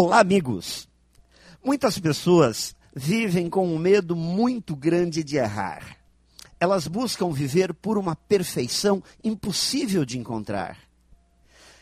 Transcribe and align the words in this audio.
Olá, 0.00 0.20
amigos! 0.20 0.88
Muitas 1.60 1.98
pessoas 1.98 2.72
vivem 2.94 3.50
com 3.50 3.66
um 3.66 3.76
medo 3.76 4.14
muito 4.14 4.76
grande 4.76 5.24
de 5.24 5.38
errar. 5.38 5.96
Elas 6.60 6.86
buscam 6.86 7.32
viver 7.32 7.74
por 7.74 7.98
uma 7.98 8.14
perfeição 8.14 9.02
impossível 9.24 10.04
de 10.04 10.16
encontrar. 10.16 10.78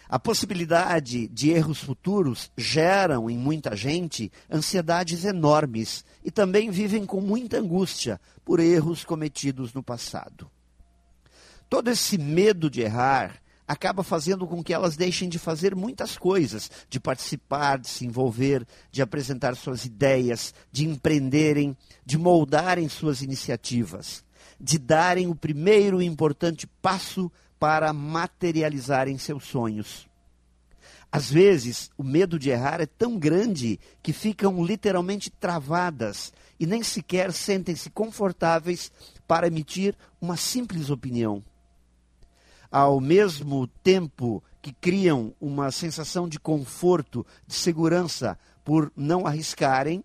A 0.08 0.18
possibilidade 0.18 1.28
de 1.28 1.50
erros 1.50 1.82
futuros 1.82 2.50
geram 2.56 3.28
em 3.28 3.36
muita 3.36 3.76
gente 3.76 4.32
ansiedades 4.50 5.26
enormes 5.26 6.02
e 6.24 6.30
também 6.30 6.70
vivem 6.70 7.04
com 7.04 7.20
muita 7.20 7.58
angústia 7.58 8.18
por 8.46 8.60
erros 8.60 9.04
cometidos 9.04 9.74
no 9.74 9.82
passado. 9.82 10.50
Todo 11.68 11.90
esse 11.90 12.16
medo 12.16 12.70
de 12.70 12.80
errar 12.80 13.42
acaba 13.66 14.02
fazendo 14.02 14.46
com 14.46 14.62
que 14.62 14.72
elas 14.72 14.96
deixem 14.96 15.28
de 15.28 15.38
fazer 15.38 15.74
muitas 15.74 16.16
coisas, 16.16 16.70
de 16.88 17.00
participar, 17.00 17.78
de 17.78 17.88
se 17.88 18.06
envolver, 18.06 18.66
de 18.92 19.02
apresentar 19.02 19.56
suas 19.56 19.84
ideias, 19.84 20.54
de 20.70 20.86
empreenderem, 20.86 21.76
de 22.04 22.16
moldarem 22.16 22.88
suas 22.88 23.22
iniciativas, 23.22 24.24
de 24.60 24.78
darem 24.78 25.26
o 25.26 25.34
primeiro 25.34 26.00
importante 26.00 26.66
passo 26.80 27.30
para 27.58 27.92
materializarem 27.92 29.18
seus 29.18 29.44
sonhos. 29.44 30.06
Às 31.10 31.30
vezes, 31.30 31.90
o 31.96 32.02
medo 32.02 32.38
de 32.38 32.50
errar 32.50 32.80
é 32.80 32.86
tão 32.86 33.18
grande 33.18 33.80
que 34.02 34.12
ficam 34.12 34.62
literalmente 34.64 35.30
travadas 35.30 36.32
e 36.60 36.66
nem 36.66 36.82
sequer 36.82 37.32
sentem-se 37.32 37.90
confortáveis 37.90 38.92
para 39.26 39.46
emitir 39.46 39.96
uma 40.20 40.36
simples 40.36 40.90
opinião 40.90 41.42
ao 42.76 43.00
mesmo 43.00 43.66
tempo 43.66 44.44
que 44.60 44.70
criam 44.70 45.34
uma 45.40 45.72
sensação 45.72 46.28
de 46.28 46.38
conforto, 46.38 47.24
de 47.46 47.54
segurança 47.54 48.38
por 48.62 48.92
não 48.94 49.26
arriscarem, 49.26 50.04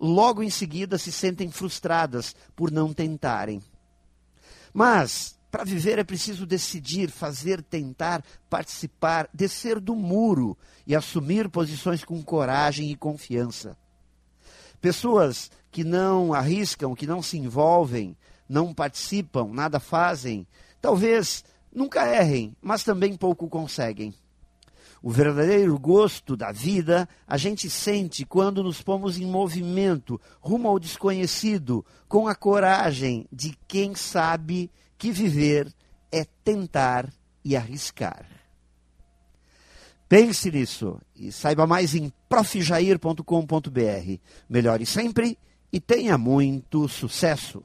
logo 0.00 0.42
em 0.42 0.50
seguida 0.50 0.98
se 0.98 1.12
sentem 1.12 1.48
frustradas 1.48 2.34
por 2.56 2.72
não 2.72 2.92
tentarem. 2.92 3.62
Mas, 4.74 5.38
para 5.48 5.62
viver 5.62 5.96
é 5.96 6.02
preciso 6.02 6.44
decidir, 6.44 7.08
fazer, 7.08 7.62
tentar, 7.62 8.24
participar, 8.50 9.28
descer 9.32 9.78
do 9.78 9.94
muro 9.94 10.58
e 10.84 10.96
assumir 10.96 11.48
posições 11.48 12.04
com 12.04 12.20
coragem 12.20 12.90
e 12.90 12.96
confiança. 12.96 13.78
Pessoas 14.80 15.52
que 15.70 15.84
não 15.84 16.34
arriscam, 16.34 16.96
que 16.96 17.06
não 17.06 17.22
se 17.22 17.38
envolvem, 17.38 18.16
não 18.48 18.74
participam, 18.74 19.50
nada 19.52 19.78
fazem, 19.78 20.44
talvez 20.80 21.44
Nunca 21.74 22.06
errem, 22.06 22.54
mas 22.60 22.84
também 22.84 23.16
pouco 23.16 23.48
conseguem. 23.48 24.14
O 25.02 25.10
verdadeiro 25.10 25.76
gosto 25.78 26.36
da 26.36 26.52
vida 26.52 27.08
a 27.26 27.36
gente 27.36 27.68
sente 27.68 28.24
quando 28.24 28.62
nos 28.62 28.80
pomos 28.80 29.18
em 29.18 29.26
movimento 29.26 30.20
rumo 30.40 30.68
ao 30.68 30.78
desconhecido, 30.78 31.84
com 32.06 32.28
a 32.28 32.34
coragem 32.34 33.26
de 33.32 33.56
quem 33.66 33.96
sabe 33.96 34.70
que 34.96 35.10
viver 35.10 35.72
é 36.12 36.24
tentar 36.44 37.12
e 37.44 37.56
arriscar. 37.56 38.24
Pense 40.08 40.50
nisso 40.52 41.00
e 41.16 41.32
saiba 41.32 41.66
mais 41.66 41.94
em 41.94 42.12
profjair.com.br. 42.28 44.20
Melhore 44.48 44.86
sempre 44.86 45.38
e 45.72 45.80
tenha 45.80 46.16
muito 46.16 46.86
sucesso! 46.86 47.64